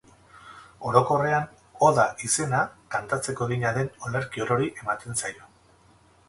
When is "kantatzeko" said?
2.97-3.49